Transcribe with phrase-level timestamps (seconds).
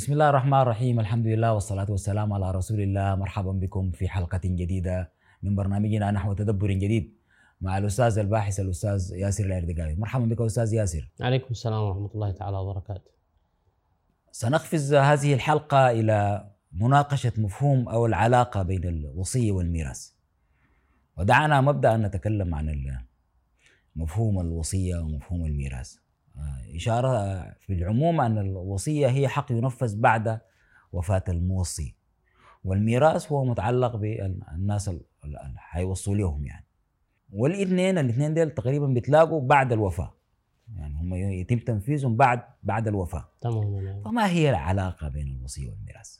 [0.00, 4.40] بسم الله الرحمن الرحيم الحمد لله والصلاة والسلام على رسول الله مرحبا بكم في حلقة
[4.44, 5.12] جديدة
[5.42, 7.14] من برنامجنا نحو تدبر جديد
[7.60, 12.56] مع الأستاذ الباحث الأستاذ ياسر الأردقاوي مرحبا بك أستاذ ياسر عليكم السلام ورحمة الله تعالى
[12.56, 13.10] وبركاته
[14.32, 20.10] سنقفز هذه الحلقة إلى مناقشة مفهوم أو العلاقة بين الوصية والميراث
[21.16, 22.66] ودعنا مبدأ أن نتكلم عن
[23.96, 25.96] مفهوم الوصية ومفهوم الميراث
[26.74, 30.40] إشارة في العموم أن الوصية هي حق ينفذ بعد
[30.92, 31.96] وفاة الموصي.
[32.64, 35.04] والميراث هو متعلق بالناس اللي
[35.56, 36.66] حيوصوا لهم يعني.
[37.32, 40.14] والإثنين الإثنين ديل تقريبا بيتلاقوا بعد الوفاة.
[40.76, 43.28] يعني هم يتم تنفيذهم بعد بعد الوفاة.
[43.40, 46.18] تماما فما هي العلاقة بين الوصية والميراث؟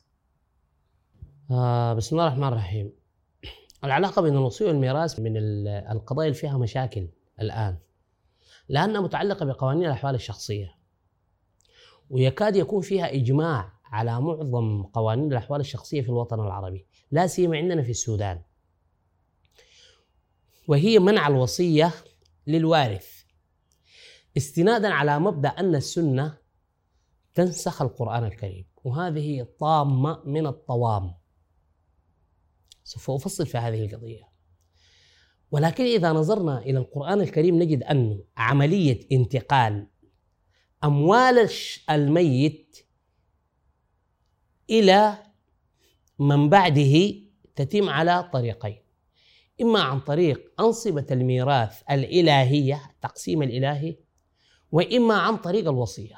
[1.50, 2.92] آه بسم الله الرحمن الرحيم.
[3.84, 7.08] العلاقة بين الوصية والميراث من القضايا اللي فيها مشاكل
[7.41, 7.76] الآن.
[8.70, 10.74] لأنها متعلقة بقوانين الأحوال الشخصية.
[12.10, 17.82] ويكاد يكون فيها إجماع على معظم قوانين الأحوال الشخصية في الوطن العربي لا سيما عندنا
[17.82, 18.42] في السودان.
[20.68, 21.92] وهي منع الوصية
[22.46, 23.22] للوارث
[24.36, 26.38] استنادا على مبدأ أن السنة
[27.34, 31.14] تنسخ القرآن الكريم وهذه طامة من الطوام.
[32.84, 34.29] سوف أفصل في هذه القضية.
[35.50, 39.86] ولكن إذا نظرنا إلى القرآن الكريم نجد أن عملية انتقال
[40.84, 41.48] أموال
[41.90, 42.86] الميت
[44.70, 45.18] إلى
[46.18, 47.14] من بعده
[47.56, 48.82] تتم على طريقين.
[49.62, 53.96] إما عن طريق أنصبة الميراث الإلهية التقسيم الإلهي
[54.72, 56.16] وإما عن طريق الوصية.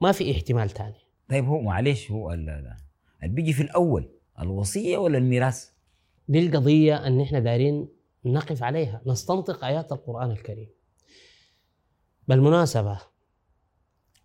[0.00, 1.04] ما في احتمال ثاني.
[1.30, 2.76] طيب هو معلش هو اللي
[3.22, 4.10] بيجي في الأول
[4.40, 5.73] الوصية ولا الميراث؟
[6.28, 7.88] دي القضية أن إحنا دايرين
[8.24, 10.68] نقف عليها نستنطق آيات القرآن الكريم.
[12.28, 12.98] بالمناسبة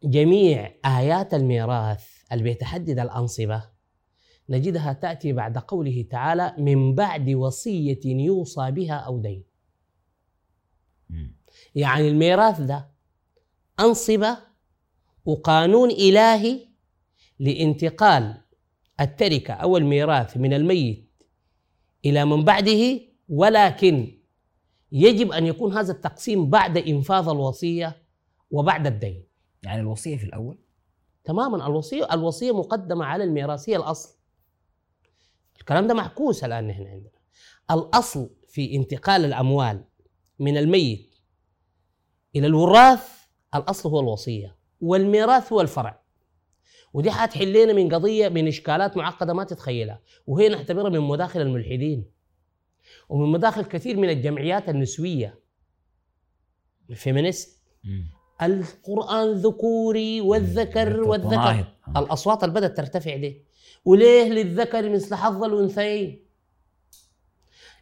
[0.03, 3.63] جميع آيات الميراث اللي بيتحدد الأنصبة
[4.49, 9.43] نجدها تأتي بعد قوله تعالى من بعد وصية يوصى بها أو دين
[11.75, 12.91] يعني الميراث ده
[13.79, 14.37] أنصبة
[15.25, 16.67] وقانون إلهي
[17.39, 18.41] لانتقال
[18.99, 21.08] التركة أو الميراث من الميت
[22.05, 22.99] إلى من بعده
[23.29, 24.19] ولكن
[24.91, 28.03] يجب أن يكون هذا التقسيم بعد إنفاذ الوصية
[28.51, 29.23] وبعد الدين.
[29.63, 30.57] يعني الوصية في الأول؟
[31.23, 34.15] تماما الوصية الوصية مقدمة على الميراث هي الأصل.
[35.59, 37.19] الكلام ده معكوس الآن نحن عندنا.
[37.71, 39.85] الأصل في انتقال الأموال
[40.39, 41.15] من الميت
[42.35, 43.09] إلى الوراث
[43.55, 45.98] الأصل هو الوصية والميراث هو الفرع.
[46.93, 52.05] ودي حتحل لنا من قضية من إشكالات معقدة ما تتخيلها وهي نعتبرها من مداخل الملحدين
[53.09, 55.39] ومن مداخل كثير من الجمعيات النسوية.
[56.89, 57.63] الفيمينست.
[58.41, 61.65] القرآن ذكوري والذكر والذكر.
[61.97, 63.45] الأصوات اللي بدأت ترتفع دي.
[63.85, 66.25] وليه للذكر مثل حظ الأنثيين؟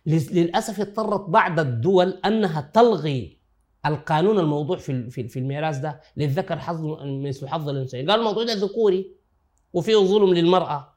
[0.05, 3.36] للأسف اضطرت بعض الدول أنها تلغي
[3.87, 8.11] القانون الموضوع في في الميراث ده للذكر حظ مثل حظ الأنثيين.
[8.11, 9.11] قال الموضوع ده ذكوري
[9.73, 10.93] وفيه ظلم للمرأة.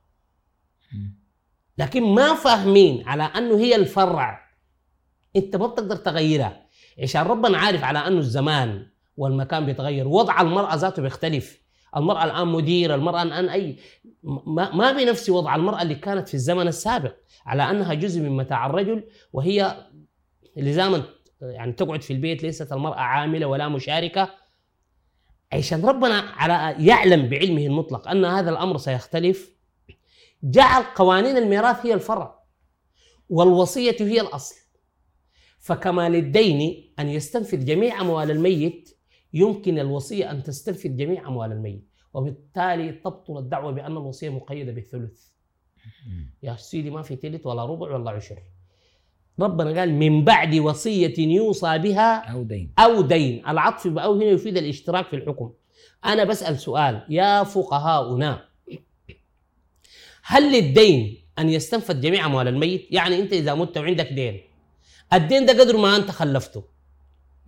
[1.79, 4.41] لكن ما فاهمين على أنه هي الفرع.
[5.37, 6.67] أنت ما بتقدر تغيرها
[7.03, 8.87] عشان ربنا عارف على أنه الزمان
[9.17, 10.09] والمكان بيتغير.
[10.09, 11.61] وضع المرأة ذاته بيختلف.
[11.97, 13.77] المرأة الآن مديرة المرأة الآن أي.
[14.23, 17.15] ما, ما بنفس وضع المرأة اللي كانت في الزمن السابق
[17.47, 19.87] على أنها جزء من متاع الرجل وهي
[20.57, 21.03] لزاما
[21.43, 24.31] يعني تقعد في البيت ليست المرأة عاملة ولا مشاركة
[25.53, 29.55] عشان ربنا على يعلم بعلمه المطلق أن هذا الأمر سيختلف
[30.43, 32.41] جعل قوانين الميراث هي الفرع
[33.29, 34.55] والوصية هي الأصل.
[35.59, 38.99] فكما للدين أن يستنفذ جميع أموال الميت
[39.33, 41.91] يمكن الوصية أن تستنفذ جميع أموال الميت.
[42.15, 45.29] وبالتالي تبطل الدعوة بأن الوصية مقيدة بالثلث.
[46.43, 48.43] يا سيدي ما في ثلث ولا ربع ولا عشر.
[49.43, 52.73] ربنا قال من بعد وصية يوصى بها أو دين.
[52.79, 53.43] أو دين.
[53.49, 55.53] العطف بأو هنا يفيد الاشتراك في الحكم.
[56.05, 57.03] أنا بسأل سؤال.
[57.09, 58.45] يا فقهاؤنا
[60.23, 64.41] هل للدين أن يستنفذ جميع أموال الميت؟ يعني أنت إذا مت وعندك دين
[65.13, 66.65] الدين ده قدر ما أنت خلفته.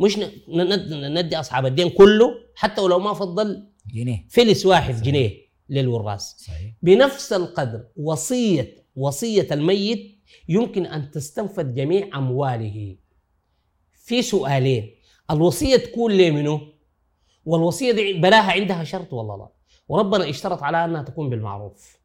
[0.01, 0.19] مش
[0.49, 4.27] ندي أصحاب الدين كله حتى ولو ما فضل جنيه.
[4.31, 5.07] فلس واحد صحيح.
[5.07, 5.31] جنيه
[5.71, 6.21] للوراث.
[6.21, 6.73] صحيح.
[6.83, 10.12] بنفس القدر وصية وصية الميت
[10.49, 12.97] يمكن أن تستنفذ جميع أمواله.
[13.93, 14.95] في سؤالين.
[15.31, 16.61] الوصية تكون لمنه
[17.45, 19.49] والوصية دي بلاها عندها شرط والله لا؟
[19.89, 21.99] وربنا اشترط على أنها تكون بالمعروف.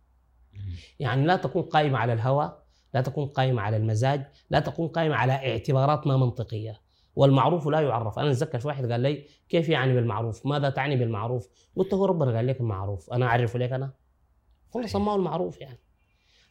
[0.99, 2.59] يعني لا تكون قائمة على الهوى
[2.93, 6.81] لا تكون قائمة على المزاج لا تكون قائمة على اعتبارات ما منطقية.
[7.15, 8.19] والمعروف لا يعرف.
[8.19, 12.35] أنا اتذكر في واحد قال لي كيف يعني بالمعروف؟ ماذا تعني بالمعروف؟ قلت هو ربنا
[12.35, 13.13] قال لك المعروف.
[13.13, 13.93] أنا اعرفه لك أنا؟
[14.73, 15.79] والله سماه المعروف يعني.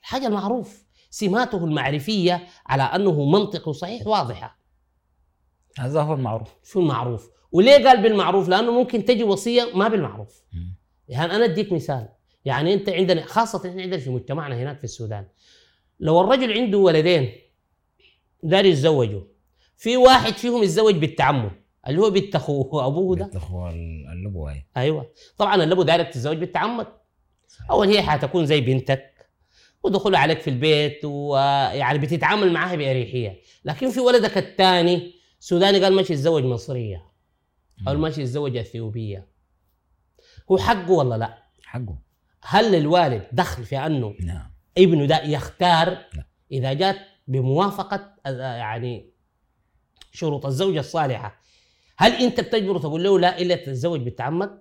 [0.00, 0.85] الحاجة المعروف.
[1.16, 4.58] سماته المعرفية على أنه منطق صحيح واضحة.
[5.78, 6.48] هذا هو المعروف.
[6.64, 10.42] شو المعروف؟ وليه قال بالمعروف؟ لأنه ممكن تجي وصية ما بالمعروف.
[11.08, 12.08] يعني أنا أديك مثال.
[12.44, 15.26] يعني أنت عندنا خاصة إحنا عندنا في مجتمعنا هناك في السودان
[16.00, 17.32] لو الرجل عنده ولدين
[18.42, 19.22] دار يتزوجوا
[19.76, 21.50] في واحد فيهم يتزوج بالتعمد
[21.88, 23.24] اللي هو بنت اخوه أبوه ده.
[23.24, 25.12] بنت اخوه اللبو هاي أيوه.
[25.38, 26.86] طبعا اللبو دايرك تتزوج بالتعمد.
[27.70, 29.15] أول هي حتكون زي بنتك.
[29.86, 33.40] ودخول عليك في البيت ويعني بتتعامل معاها بأريحية.
[33.64, 37.04] لكن في ولدك الثاني سوداني قال ماشي يتزوج مصرية
[37.88, 39.28] أو ماشي يتزوج إثيوبية.
[40.50, 41.98] هو حقه ولا لا؟ حقه.
[42.42, 44.50] هل الوالد دخل في أنه نعم.
[44.78, 46.26] ابنه ده يختار؟ لا.
[46.52, 46.96] إذا جات
[47.28, 49.10] بموافقة آه، يعني
[50.12, 51.40] شروط الزوجة الصالحة
[51.98, 54.20] هل أنت بتجبره تقول له لا إلا تتزوج بنت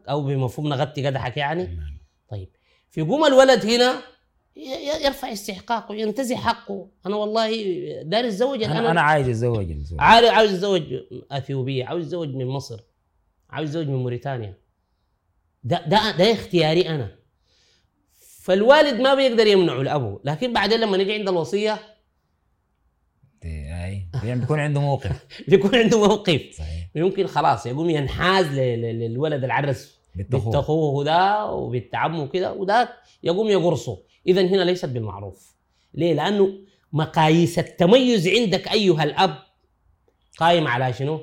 [0.09, 1.99] أو بمفهوم نغطي قدحك يعني؟ نعم.
[2.29, 2.49] طيب.
[2.89, 4.01] في قوم الولد هنا
[4.55, 6.87] يرفع استحقاقه ينتزع حقه.
[7.05, 7.47] أنا والله
[8.03, 10.81] داير اتزوج أنا أنا عايز اتزوج عاوز اتزوج
[11.31, 12.79] أثيوبية عاوز اتزوج من مصر
[13.49, 14.53] عاوز اتزوج من موريتانيا.
[15.63, 17.15] ده ده ده اختياري أنا.
[18.41, 21.79] فالوالد ما بيقدر يمنعه الابو لكن بعدين لما نجي عند الوصية
[23.41, 25.25] دي- هاي يعني بيكون عنده موقف.
[25.49, 26.41] بيكون عنده موقف.
[26.57, 26.89] صحيح.
[26.95, 32.89] يمكن خلاص يقوم ينحاز للولد العرس بنت بنت اخوه اخوه ده وبنت عمه كده وده
[33.23, 33.97] يقوم يقرصه.
[34.27, 35.55] اذا هنا ليست بالمعروف.
[35.93, 36.59] ليه؟ لأنه
[36.93, 39.37] مقاييس التميز عندك أيها الأب
[40.37, 41.21] قائم على شنو؟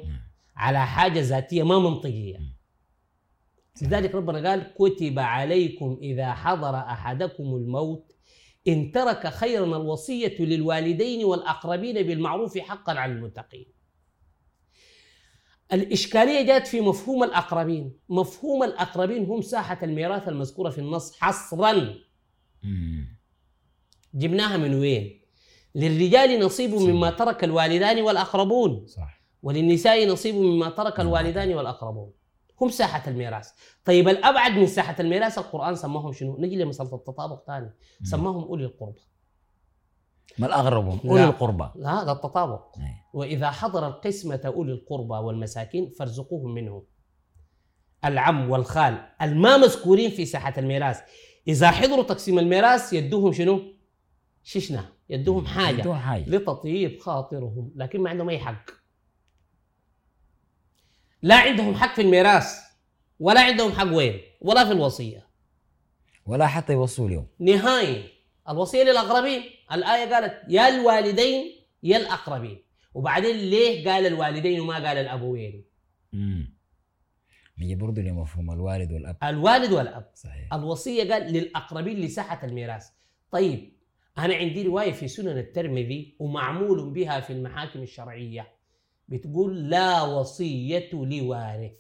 [0.57, 2.39] على حاجة ذاتية ما منطقية.
[3.83, 8.13] لذلك ربنا قال كتب عليكم إذا حضر أحدكم الموت
[8.69, 13.67] إن ترك خيرا الوصية للوالدين والأقربين بالمعروف حقا على المتقين.
[15.73, 17.99] الإشكالية جاءت في مفهوم الأقربين.
[18.09, 21.95] مفهوم الأقربين هم ساحة الميراث المذكورة في النص حصرا.
[24.15, 25.23] جبناها من وين؟
[25.75, 28.87] للرجال نصيب مما ترك الوالدان والأقربون.
[28.87, 32.13] صح وللنساء نصيب مما ترك الوالدان والأقربون.
[32.61, 33.51] هم ساحة الميراث.
[33.85, 37.71] طيب الأبعد من ساحة الميراث القرآن سماهم شنو؟ نجي لمسألة التطابق ثاني
[38.03, 39.01] سماهم أولي القربى.
[40.39, 41.11] ما الاغرب لا.
[41.11, 41.69] أولي القربى.
[41.77, 42.79] لا هذا التطابق.
[42.79, 42.95] أي.
[43.15, 46.85] وإذا حضر القسمة أولي القربى والمساكين فارزقوهم منه
[48.05, 51.01] العم والخال الما مذكورين في ساحة الميراث.
[51.49, 53.63] إذا حضروا تقسيم الميراث يدوهم شنو؟
[54.43, 55.81] ششنا يدوهم حاجة.
[55.81, 56.25] بدون حاجة.
[56.31, 58.71] لتطيب خاطرهم لكن ما عندهم أي حق.
[61.23, 62.59] لا عندهم حق في الميراث
[63.21, 65.27] ولا عندهم حق وين؟ ولا في الوصية.
[66.27, 67.27] ولا حتى يوصوا اليوم.
[67.39, 68.05] نهائي
[68.49, 69.43] الوصية للأقربين.
[69.73, 71.45] الآية قالت يا الوالدين
[71.83, 72.63] يا الأقربين.
[72.95, 75.65] وبعدين ليه قال الوالدين وما قال الأبوين؟
[76.15, 76.52] امم
[77.59, 79.17] نجي برضه لمفهوم الوالد والأب.
[79.23, 80.11] الوالد والأب.
[80.15, 80.55] صحيح.
[80.55, 82.89] الوصية قال للأقربين لساحة الميراث.
[83.31, 83.73] طيب
[84.19, 88.49] أنا عندي رواية في سنن الترمذي ومعمول بها في المحاكم الشرعية.
[89.09, 91.73] بتقول لا وصية لوارث.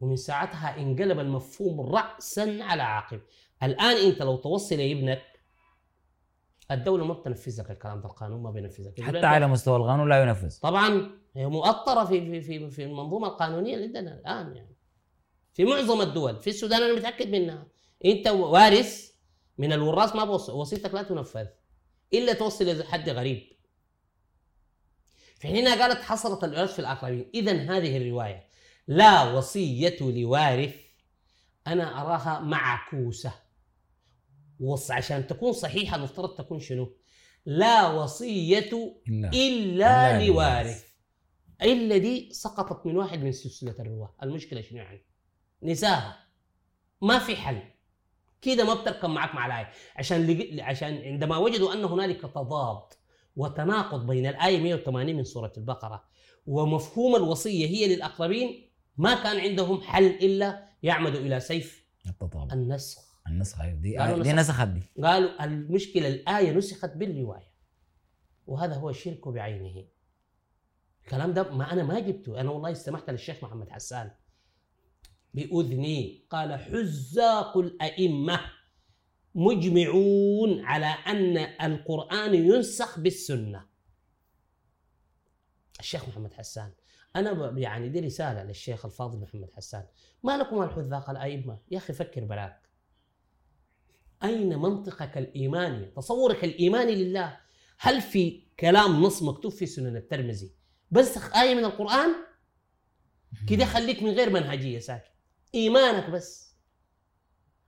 [0.00, 3.20] ومن ساعتها انقلب المفهوم رأسا على عقب
[3.62, 5.22] الآن أنت لو توصي لابنك
[6.70, 9.00] الدولة ما بتنفذ لك الكلام ده القانون ما بينفذك.
[9.00, 10.58] حتى على مستوى القانون لا ينفذ.
[10.60, 14.76] طبعا هي مؤطرة في في في في المنظومة القانونية اللي عندنا الآن يعني.
[15.54, 17.66] في معظم الدول في السودان أنا متأكد منها.
[18.04, 19.10] أنت وارث
[19.58, 20.50] من الوراث ما بوص...
[20.50, 21.46] وصيتك لا تنفذ
[22.12, 23.42] إلا توصل لحد غريب.
[25.38, 28.48] في هنا قالت حصرت الارث في الاقربين اذا هذه الرواية
[28.88, 30.74] لا وصية لوارث
[31.66, 33.32] أنا أراها معكوسة.
[34.60, 36.96] وص عشان تكون صحيحة المفترض تكون شنو؟
[37.46, 38.58] لا وصية
[39.08, 40.84] الا إلا إلا لوارث.
[41.62, 44.14] إلا دي سقطت من واحد من سلسلة الرواة.
[44.22, 45.04] المشكلة شنو يعني؟
[45.62, 46.16] نساها.
[47.02, 47.62] ما في حل.
[48.42, 49.68] كده ما بتركب معك مع الآية.
[49.96, 50.62] عشان لق...
[50.62, 52.82] عشان عندما وجدوا أن هنالك تضاد
[53.36, 56.04] وتناقض بين الآية 180 من سورة البقرة
[56.46, 63.07] ومفهوم الوصية هي للأقربين ما كان عندهم حل إلا يعمدوا إلى سيف التطابق النسخ.
[63.28, 63.74] النسخ أيوة.
[63.80, 64.50] دي قالوا دي نسخ.
[64.50, 64.82] نسخت دي.
[65.02, 67.52] قالوا المشكلة الآية نسخت بالرواية.
[68.46, 69.84] وهذا هو الشرك بعينه.
[71.04, 72.40] الكلام ده ما أنا ما جبته.
[72.40, 74.10] أنا والله استمعت للشيخ محمد حسان.
[75.34, 78.40] بأذني قال حزاق الأئمة
[79.34, 83.66] مجمعون على أن القرآن ينسخ بالسنة.
[85.80, 86.72] الشيخ محمد حسان.
[87.16, 89.86] أنا يعني دي رسالة للشيخ الفاضل محمد حسان.
[90.22, 92.67] ما لكم الحذاق الأئمة؟ يا أخي فكر بلاك
[94.24, 97.36] أين منطقك الإيماني تصورك الإيماني لله.
[97.78, 100.50] هل في كلام نص مكتوب في سنن الترمذي؟
[100.90, 102.10] بس آية من القرآن؟
[103.48, 105.12] كده خليك من غير منهجية ساكت
[105.54, 106.54] إيمانك بس.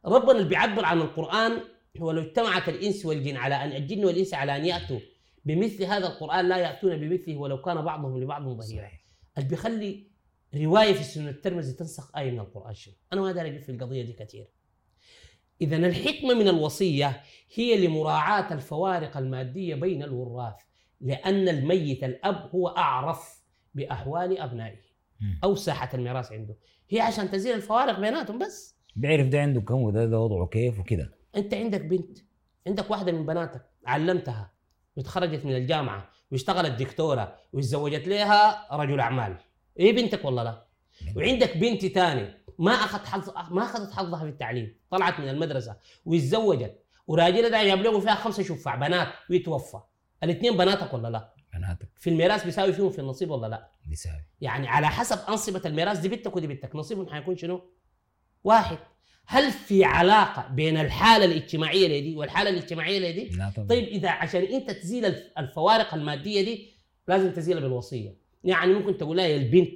[0.04, 1.60] ربنا اللي بيعبر عن القرآن
[1.98, 5.00] هو لو اجتمعت الإنس والجن على أن الجن والإنس على أن يأتوا
[5.44, 8.90] بمثل هذا القرآن لا يأتون بمثله ولو كان بعضهم لبعض ظهيرا.
[9.38, 10.10] اللي بيخلي
[10.54, 14.12] رواية في السنة الترمذي تنسخ آية من القرآن شنو؟ أنا ما داري في القضية دي
[14.12, 14.48] كثير.
[15.60, 17.22] إذا الحكمة من الوصية
[17.54, 20.54] هي لمراعاة الفوارق المادية بين الوراث
[21.00, 23.42] لأن الميت الأب هو أعرف
[23.74, 24.78] بأحوال أبنائه.
[25.20, 25.40] مم.
[25.44, 26.56] أو ساحة الميراث عنده.
[26.90, 28.76] هي عشان تزيل الفوارق بيناتهم بس.
[28.96, 31.12] بيعرف ده عنده كم وده ده وضعه كيف وكده.
[31.36, 32.18] أنت عندك بنت.
[32.66, 33.62] عندك واحدة من بناتك.
[33.86, 34.52] علمتها.
[34.96, 36.10] وتخرجت من الجامعة.
[36.32, 37.36] واشتغلت دكتورة.
[37.52, 39.36] وتزوجت لها رجل أعمال.
[39.78, 40.66] إيه بنتك والله لا؟
[41.16, 42.28] وعندك بنت تاني
[42.60, 44.76] ما أخذت حظ ما أخذت حظها في التعليم.
[44.90, 46.84] طلعت من المدرسة وتزوجت.
[47.06, 49.80] وراجلها ده يبلغوا فيها خمسة شفع بنات ويتوفى.
[50.22, 51.88] الاثنين بناتك ولا لا؟ بناتك.
[51.96, 54.24] في الميراث بيساوي فيهم في النصيب ولا لا؟ بيساوي.
[54.40, 56.76] يعني على حسب أنصبة الميراث دي بنتك ودي بنتك.
[56.76, 57.70] نصيبهم حيكون شنو؟
[58.44, 58.78] واحد.
[59.26, 63.68] هل في علاقة بين الحالة الاجتماعية اللي دي والحالة الاجتماعية اللي دي؟ لا طبعا.
[63.68, 66.72] طيب إذا عشان أنت تزيل الف- الفوارق المادية دي
[67.08, 68.16] لازم تزيلها بالوصية.
[68.44, 69.70] يعني ممكن تقول لها يا البنت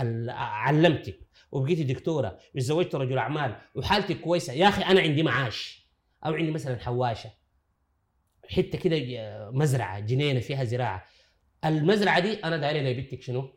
[0.00, 1.25] ال- علمتك
[1.56, 4.52] وبقيتي دكتورة وتزوجت رجل أعمال وحالتك كويسة.
[4.52, 5.86] يا أخي أنا عندي معاش.
[6.26, 7.30] أو عندي مثلا حواشة.
[8.48, 11.04] حتة كده ج- مزرعة جنينة فيها زراعة.
[11.64, 13.52] المزرعة دي أنا داير لبنتك شنو؟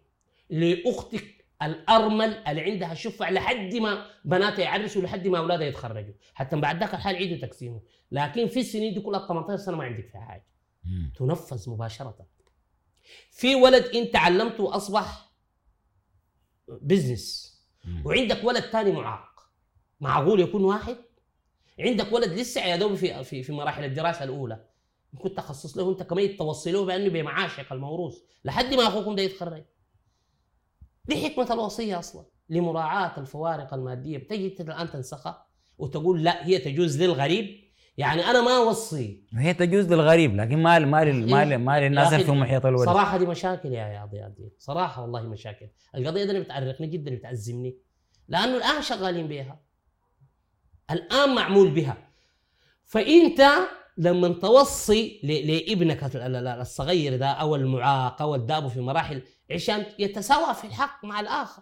[0.49, 6.13] لأختك الأرمل اللي عندها شفع لحد ما بناتها يعرسوا لحد ما أولادها يتخرجوا.
[6.33, 7.81] حتى بعد ذاك الحال يعيدوا تقسيمه.
[8.11, 10.45] لكن في السنين دي كلها 18 سنة ما عندك فيها حاجة.
[11.15, 12.27] تنفذ مباشرة.
[13.31, 15.29] في ولد أنت علمته واصبح
[16.81, 17.58] بزنس.
[18.05, 19.49] وعندك ولد ثاني معاق.
[20.01, 20.97] معقول يكون واحد؟
[21.79, 24.65] عندك ولد لسه يا دوب في في في مراحل الدراسة الأولى.
[25.13, 28.17] ممكن تخصص له انت كمان توصله بأنه بمعاشك الموروث.
[28.45, 29.63] لحد ما أخوكم ده يتخرج.
[31.05, 34.17] دي حكمة الوصية أصلا لمراعاة الفوارق المادية.
[34.17, 35.45] بتجي الآن تنسخها
[35.77, 37.68] وتقول لا هي تجوز للغريب.
[37.99, 39.23] يعني أنا ما أوصي.
[39.37, 43.17] هي تجوز للغريب لكن ما ما ما لل- ما للناس اللي في محيط الولد صراحة
[43.17, 45.67] دي مشاكل يا يا ضياء الدين صراحة والله مشاكل.
[45.95, 47.77] القضية دي بتعرقني جدا بتأزمني
[48.27, 49.59] لأنه الآن شغالين بها
[50.91, 51.97] الآن معمول بها.
[52.85, 53.41] فإنت
[53.97, 59.85] لما توصي لابنك ال- ال- ال- الصغير ده أو المعاق أو الدأب في مراحل عشان
[59.99, 61.61] يتساوى في الحق مع الآخر.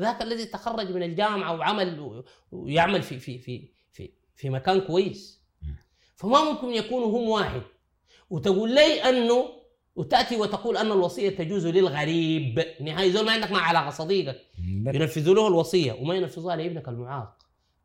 [0.00, 5.41] ذاك الذي تخرج من الجامعة وعمل ويعمل في في في في في مكان كويس.
[6.22, 7.62] فما ممكن يكونوا هم واحد.
[8.30, 9.44] وتقول لي انه
[9.96, 12.64] وتأتي وتقول أن الوصية تجوز للغريب.
[12.80, 14.36] نهاية زول ما عندك مع علاقة صديقك.
[14.94, 17.36] ينفذوا له الوصية وما ينفذوها لابنك المعاق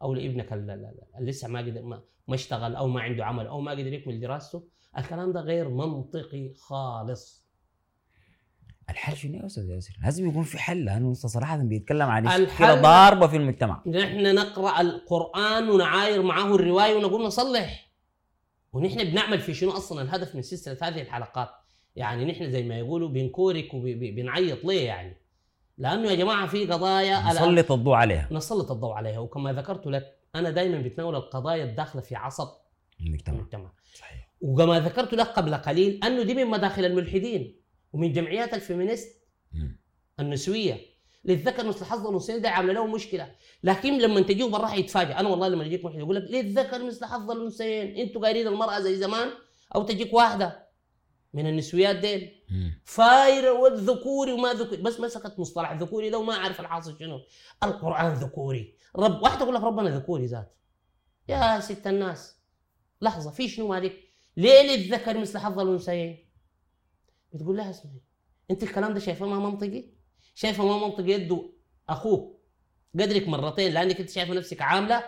[0.01, 3.25] أو لابنك ال- ال- ال- اللي لسه ما قدر ما, ما اشتغل أو ما عنده
[3.25, 4.63] عمل أو ما قدر يكمل دراسته.
[4.97, 7.47] الكلام ده غير منطقي خالص.
[8.89, 13.27] الحل شنو يا أستاذ ياسر؟ لازم يكون في حل لأنه صراحة بيتكلم عن الحل- ضاربة
[13.27, 13.83] في المجتمع.
[13.87, 17.86] نحن نقرأ القرآن ونعاير معه الرواية ونقول نصلح.
[18.77, 21.49] ونحن بنعمل في شنو أصلا الهدف من سلسلة هذه الحلقات؟
[21.95, 25.17] يعني نحن زي ما يقولوا بنكورك وبنعيط ليه يعني؟
[25.77, 28.27] لأنه يا جماعة في قضايا نسلط الضوء عليها.
[28.31, 29.19] نسلط الضوء عليها.
[29.19, 32.47] وكما ذكرت لك أنا دائما بتناول القضايا الداخلة في عصب
[33.01, 33.35] المجتمع.
[33.35, 33.71] المجتمع.
[33.93, 34.29] صحيح.
[34.41, 37.61] وكما ذكرت لك قبل قليل أنه دي من مداخل الملحدين.
[37.93, 39.79] ومن جمعيات ال feminist مم.
[40.19, 40.79] النسوية.
[41.27, 43.35] للذكر مثل حظ الانثيين ده عامله لهم مشكلة.
[43.63, 45.11] لكن لما تجيه براحة يتفاجئ.
[45.11, 48.95] أنا والله لما يجيك واحد يقول لك للذكر مثل حظ الانثيين أنتوا قايلين المرأة زي
[48.95, 49.29] زمان؟
[49.75, 50.67] أو تجيك واحدة
[51.33, 52.31] من النسويات ديل.
[52.49, 52.81] مم.
[52.85, 54.81] فايره والذكوري وما ذكوري.
[54.81, 57.19] بس مسكت مصطلح ذكوري ده وما عارف الحاصل شنو.
[57.63, 58.75] القرآن ذكوري.
[58.95, 60.55] رب واحد يقول لك ربنا ذكوري ذات.
[61.27, 62.37] يا ست الناس.
[63.01, 63.31] لحظة.
[63.31, 64.03] في شنو مالك؟
[64.37, 66.29] ليه للذكر مثل حظ الانثيين
[67.33, 68.01] بتقول لها اسمعي
[68.51, 69.96] أنت الكلام ده شايفه ما منطقي؟
[70.37, 71.49] شايفه ما منطقي يده
[71.89, 72.37] أخوك
[72.99, 75.03] قدرك مرتين لأنك أنت شايفه نفسك عاملة؟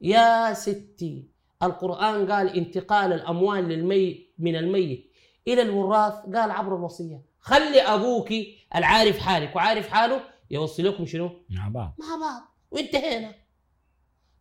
[0.00, 1.28] يا ستي
[1.62, 5.10] القرآن قال انتقال الأموال للميت من الميت
[5.48, 7.22] إلى الوراث قال عبر الوصية.
[7.38, 8.28] خلي أبوك
[8.74, 11.96] العارف حالك وعارف حاله يوصي لكم شنو؟ مع بعض.
[11.98, 12.42] مع بعض.
[12.70, 13.34] وانتهينا.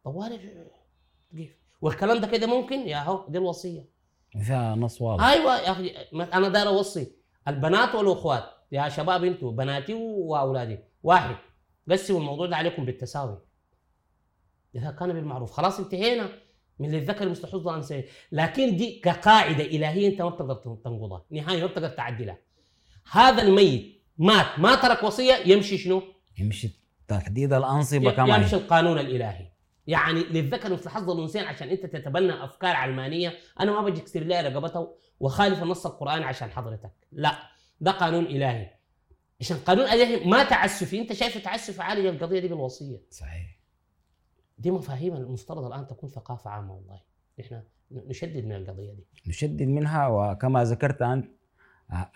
[0.04, 0.40] طوال
[1.32, 3.86] كيف؟ والكلام ده كده ممكن؟ يا هو دي الوصية.
[4.32, 5.24] فيها نص واضح.
[5.24, 7.12] أيوه يا أخي أنا داير أوصي.
[7.48, 10.80] البنات والأخوات يا شباب أنتوا بناتي واولادي.
[11.04, 11.36] واحد
[11.92, 13.42] قسموا الموضوع ده عليكم بالتساوي.
[14.76, 15.52] إذا كان بالمعروف.
[15.52, 16.30] خلاص انتهينا
[16.80, 21.26] من للذكر مثل حظ الانثيين لكن دي كقاعدة إلهية انت ما بتقدر تنقضها.
[21.32, 22.38] نهائيا ما بتقدر تعدلها.
[23.12, 26.04] هذا الميت مات ما ترك وصية يمشي شنو؟
[26.40, 26.70] يمشي
[27.08, 28.42] تحديد الانصبه كمان.
[28.42, 29.52] يمشي القانون الإلهي.
[29.88, 34.42] يعني للذكر مثل حظ الانثيين عشان انت تتبنى أفكار علمانية أنا ما بجي كثير لها
[34.42, 34.88] رقبتها
[35.20, 36.92] وخالف النص القراني عشان حضرتك.
[37.12, 37.52] لا.
[37.82, 38.70] ده قانون إلهي.
[39.42, 41.02] عشان قانون إلهي ما تعسفي.
[41.02, 43.02] أنت شايفه تعسف عالج القضية دي بالوصية.
[43.10, 43.60] صحيح.
[44.58, 47.00] دي مفاهيم المفترض الآن تكون ثقافة عامة والله.
[47.40, 49.04] إحنا نشدد من القضية دي.
[49.28, 51.26] نشدد منها وكما ذكرت أنت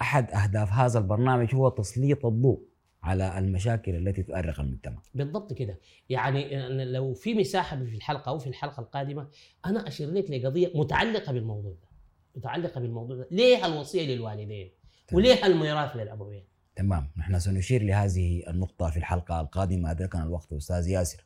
[0.02, 2.62] أحد أهداف هذا البرنامج هو تسليط الضوء
[3.04, 5.02] على المشاكل التي تؤرق المجتمع.
[5.14, 5.80] بالضبط كده.
[6.10, 9.28] يعني لو في مساحة في الحلقة أو في الحلقة القادمة
[9.66, 11.88] أنا أشير لك لقضية متعلقة بالموضوع ده.
[12.36, 13.28] متعلقة بالموضوع ده.
[13.32, 14.72] ليه الوصية للوالدين.
[15.12, 16.44] وليه الميراث للأبوين؟
[16.76, 17.12] تمام.
[17.18, 19.92] نحن سنشير لهذه النقطة في الحلقة القادمة.
[19.92, 21.26] أدركنا الوقت أستاذ ياسر.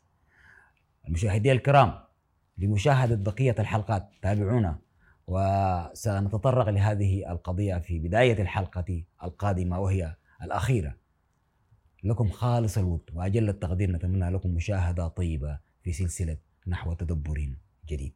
[1.08, 2.00] المشاهدين الكرام
[2.58, 4.78] لمشاهدة بقية الحلقات تابعونا
[5.26, 10.94] وسنتطرق لهذه القضية في بداية الحلقة القادمة وهي الأخيرة.
[12.04, 13.90] لكم خالص الود وأجل التقدير.
[13.90, 17.54] نتمنى لكم مشاهدة طيبة في سلسلة نحو تدبر
[17.86, 18.12] جديد.